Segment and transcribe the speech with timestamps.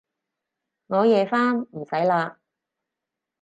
[0.87, 2.37] 我夜返，唔使喇